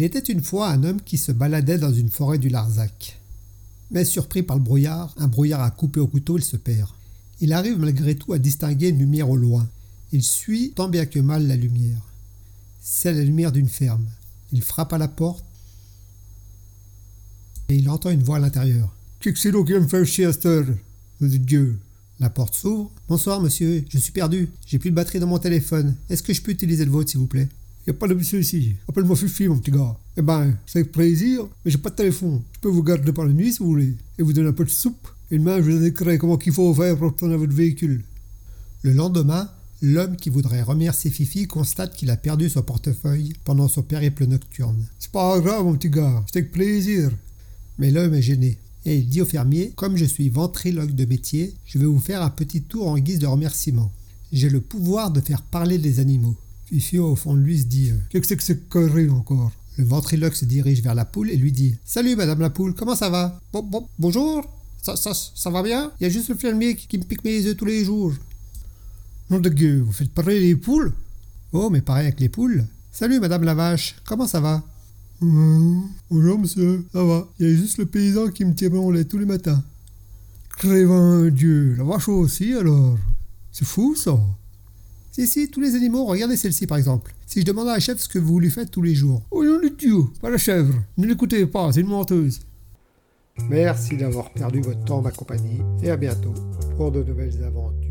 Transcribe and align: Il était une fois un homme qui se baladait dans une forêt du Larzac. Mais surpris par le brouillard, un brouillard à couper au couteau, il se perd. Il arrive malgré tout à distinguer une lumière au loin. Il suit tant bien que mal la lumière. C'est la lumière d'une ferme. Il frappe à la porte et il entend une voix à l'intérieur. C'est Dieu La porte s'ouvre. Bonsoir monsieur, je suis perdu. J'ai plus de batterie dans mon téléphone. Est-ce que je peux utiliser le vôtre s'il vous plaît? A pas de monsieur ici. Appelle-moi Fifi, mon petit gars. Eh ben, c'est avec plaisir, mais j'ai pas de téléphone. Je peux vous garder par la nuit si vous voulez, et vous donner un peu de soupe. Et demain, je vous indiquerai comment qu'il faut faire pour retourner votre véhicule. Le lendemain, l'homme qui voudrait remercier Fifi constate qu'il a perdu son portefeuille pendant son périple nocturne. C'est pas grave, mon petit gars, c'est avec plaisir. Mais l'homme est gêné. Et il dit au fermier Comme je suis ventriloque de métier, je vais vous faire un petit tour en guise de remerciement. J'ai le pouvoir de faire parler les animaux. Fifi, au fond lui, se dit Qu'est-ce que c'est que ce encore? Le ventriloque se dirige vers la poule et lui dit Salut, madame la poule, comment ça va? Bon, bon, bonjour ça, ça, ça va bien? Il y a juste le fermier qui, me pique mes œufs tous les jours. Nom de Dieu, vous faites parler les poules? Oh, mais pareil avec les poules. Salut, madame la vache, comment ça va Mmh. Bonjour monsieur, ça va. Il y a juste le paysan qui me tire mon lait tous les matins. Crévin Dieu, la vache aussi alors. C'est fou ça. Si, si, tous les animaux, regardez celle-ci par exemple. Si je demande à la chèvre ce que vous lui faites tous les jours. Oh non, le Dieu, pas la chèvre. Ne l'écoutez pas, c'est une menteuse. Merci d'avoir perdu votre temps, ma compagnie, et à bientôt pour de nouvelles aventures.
Il 0.00 0.04
était 0.04 0.32
une 0.32 0.42
fois 0.42 0.70
un 0.70 0.82
homme 0.82 1.02
qui 1.02 1.18
se 1.18 1.30
baladait 1.30 1.76
dans 1.76 1.92
une 1.92 2.08
forêt 2.08 2.38
du 2.38 2.48
Larzac. 2.48 3.20
Mais 3.90 4.06
surpris 4.06 4.42
par 4.42 4.56
le 4.56 4.62
brouillard, 4.62 5.12
un 5.18 5.28
brouillard 5.28 5.60
à 5.60 5.70
couper 5.70 6.00
au 6.00 6.06
couteau, 6.06 6.38
il 6.38 6.42
se 6.42 6.56
perd. 6.56 6.88
Il 7.42 7.52
arrive 7.52 7.78
malgré 7.78 8.14
tout 8.14 8.32
à 8.32 8.38
distinguer 8.38 8.88
une 8.88 8.98
lumière 8.98 9.28
au 9.28 9.36
loin. 9.36 9.68
Il 10.10 10.22
suit 10.22 10.72
tant 10.74 10.88
bien 10.88 11.04
que 11.04 11.18
mal 11.18 11.46
la 11.46 11.54
lumière. 11.54 12.00
C'est 12.80 13.12
la 13.12 13.22
lumière 13.22 13.52
d'une 13.52 13.68
ferme. 13.68 14.06
Il 14.52 14.62
frappe 14.62 14.94
à 14.94 14.98
la 14.98 15.06
porte 15.06 15.44
et 17.68 17.76
il 17.76 17.90
entend 17.90 18.08
une 18.08 18.22
voix 18.22 18.36
à 18.36 18.40
l'intérieur. 18.40 18.90
C'est 19.22 19.50
Dieu 21.20 21.78
La 22.20 22.30
porte 22.30 22.54
s'ouvre. 22.54 22.90
Bonsoir 23.06 23.42
monsieur, 23.42 23.84
je 23.90 23.98
suis 23.98 24.12
perdu. 24.12 24.48
J'ai 24.64 24.78
plus 24.78 24.92
de 24.92 24.96
batterie 24.96 25.20
dans 25.20 25.26
mon 25.26 25.38
téléphone. 25.38 25.94
Est-ce 26.08 26.22
que 26.22 26.32
je 26.32 26.40
peux 26.40 26.52
utiliser 26.52 26.86
le 26.86 26.90
vôtre 26.90 27.10
s'il 27.10 27.20
vous 27.20 27.26
plaît? 27.26 27.50
A 27.90 27.92
pas 27.92 28.06
de 28.06 28.14
monsieur 28.14 28.38
ici. 28.38 28.76
Appelle-moi 28.88 29.16
Fifi, 29.16 29.48
mon 29.48 29.58
petit 29.58 29.72
gars. 29.72 29.96
Eh 30.16 30.22
ben, 30.22 30.56
c'est 30.64 30.78
avec 30.78 30.92
plaisir, 30.92 31.48
mais 31.64 31.72
j'ai 31.72 31.78
pas 31.78 31.90
de 31.90 31.96
téléphone. 31.96 32.40
Je 32.52 32.60
peux 32.60 32.68
vous 32.68 32.84
garder 32.84 33.12
par 33.12 33.24
la 33.24 33.32
nuit 33.32 33.52
si 33.52 33.58
vous 33.58 33.70
voulez, 33.70 33.96
et 34.16 34.22
vous 34.22 34.32
donner 34.32 34.50
un 34.50 34.52
peu 34.52 34.64
de 34.64 34.70
soupe. 34.70 35.08
Et 35.32 35.38
demain, 35.38 35.56
je 35.56 35.68
vous 35.68 35.76
indiquerai 35.76 36.16
comment 36.16 36.36
qu'il 36.36 36.52
faut 36.52 36.72
faire 36.72 36.96
pour 36.96 37.08
retourner 37.08 37.36
votre 37.36 37.52
véhicule. 37.52 38.04
Le 38.82 38.92
lendemain, 38.92 39.50
l'homme 39.82 40.14
qui 40.14 40.30
voudrait 40.30 40.62
remercier 40.62 41.10
Fifi 41.10 41.48
constate 41.48 41.96
qu'il 41.96 42.10
a 42.10 42.16
perdu 42.16 42.48
son 42.48 42.62
portefeuille 42.62 43.32
pendant 43.44 43.66
son 43.66 43.82
périple 43.82 44.24
nocturne. 44.26 44.86
C'est 45.00 45.10
pas 45.10 45.40
grave, 45.40 45.64
mon 45.64 45.74
petit 45.74 45.90
gars, 45.90 46.24
c'est 46.30 46.38
avec 46.38 46.52
plaisir. 46.52 47.10
Mais 47.78 47.90
l'homme 47.90 48.14
est 48.14 48.22
gêné. 48.22 48.56
Et 48.86 48.98
il 48.98 49.08
dit 49.08 49.20
au 49.20 49.26
fermier 49.26 49.72
Comme 49.74 49.96
je 49.96 50.04
suis 50.04 50.28
ventriloque 50.28 50.94
de 50.94 51.06
métier, 51.06 51.54
je 51.66 51.78
vais 51.78 51.86
vous 51.86 51.98
faire 51.98 52.22
un 52.22 52.30
petit 52.30 52.62
tour 52.62 52.86
en 52.86 52.98
guise 52.98 53.18
de 53.18 53.26
remerciement. 53.26 53.90
J'ai 54.32 54.48
le 54.48 54.60
pouvoir 54.60 55.10
de 55.10 55.20
faire 55.20 55.42
parler 55.42 55.76
les 55.76 55.98
animaux. 55.98 56.36
Fifi, 56.70 56.98
au 56.98 57.16
fond 57.16 57.34
lui, 57.34 57.58
se 57.58 57.64
dit 57.64 57.90
Qu'est-ce 58.10 58.32
que 58.32 58.42
c'est 58.42 58.68
que 58.68 58.88
ce 58.88 59.10
encore? 59.10 59.50
Le 59.76 59.84
ventriloque 59.84 60.36
se 60.36 60.44
dirige 60.44 60.82
vers 60.82 60.94
la 60.94 61.04
poule 61.04 61.28
et 61.30 61.36
lui 61.36 61.50
dit 61.50 61.74
Salut, 61.84 62.14
madame 62.14 62.38
la 62.38 62.50
poule, 62.50 62.74
comment 62.74 62.94
ça 62.94 63.10
va? 63.10 63.40
Bon, 63.52 63.60
bon, 63.64 63.88
bonjour 63.98 64.48
ça, 64.80 64.94
ça, 64.94 65.12
ça 65.12 65.50
va 65.50 65.64
bien? 65.64 65.90
Il 65.98 66.04
y 66.04 66.06
a 66.06 66.10
juste 66.10 66.28
le 66.28 66.36
fermier 66.36 66.76
qui, 66.76 66.96
me 66.96 67.02
pique 67.02 67.24
mes 67.24 67.44
œufs 67.44 67.56
tous 67.56 67.64
les 67.64 67.84
jours. 67.84 68.12
Nom 69.30 69.40
de 69.40 69.48
Dieu, 69.48 69.80
vous 69.80 69.90
faites 69.90 70.12
parler 70.12 70.38
les 70.38 70.54
poules? 70.54 70.92
Oh, 71.52 71.70
mais 71.70 71.82
pareil 71.82 72.06
avec 72.06 72.20
les 72.20 72.28
poules. 72.28 72.64
Salut, 72.92 73.18
madame 73.18 73.42
la 73.42 73.54
vache, 73.54 73.96
comment 74.06 74.28
ça 74.28 74.40
va 74.40 74.62
Mmh. 75.22 75.82
Bonjour 76.08 76.38
monsieur, 76.38 76.86
ça 76.92 77.04
va. 77.04 77.28
Il 77.38 77.50
y 77.50 77.52
a 77.52 77.56
juste 77.56 77.76
le 77.76 77.84
paysan 77.84 78.28
qui 78.28 78.44
me 78.44 78.54
tire 78.54 78.70
mon 78.70 78.90
lait 78.90 79.04
tous 79.04 79.18
les 79.18 79.26
matins. 79.26 79.62
Crévin 80.56 81.28
Dieu, 81.28 81.74
la 81.76 81.84
vache 81.84 82.08
aussi 82.08 82.54
alors. 82.54 82.96
C'est 83.52 83.66
fou 83.66 83.94
ça. 83.96 84.18
Si, 85.12 85.26
si, 85.26 85.50
tous 85.50 85.60
les 85.60 85.74
animaux, 85.74 86.04
regardez 86.04 86.36
celle-ci 86.36 86.66
par 86.66 86.78
exemple. 86.78 87.12
Si 87.26 87.40
je 87.40 87.44
demande 87.44 87.68
à 87.68 87.74
la 87.74 87.80
chèvre 87.80 88.00
ce 88.00 88.08
que 88.08 88.18
vous 88.18 88.38
lui 88.38 88.50
faites 88.50 88.70
tous 88.70 88.82
les 88.82 88.94
jours. 88.94 89.22
Oh 89.30 89.44
non, 89.44 89.58
le 89.58 89.70
Dieu, 89.70 90.04
pas 90.20 90.30
la 90.30 90.38
chèvre. 90.38 90.74
Ne 90.96 91.06
l'écoutez 91.06 91.46
pas, 91.46 91.72
c'est 91.72 91.80
une 91.80 91.88
menteuse. 91.88 92.40
Merci 93.48 93.96
d'avoir 93.96 94.30
perdu 94.30 94.60
votre 94.60 94.84
temps, 94.84 95.02
ma 95.02 95.10
compagnie, 95.10 95.60
et 95.82 95.90
à 95.90 95.96
bientôt 95.96 96.34
pour 96.76 96.92
de 96.92 97.02
nouvelles 97.02 97.42
aventures. 97.42 97.89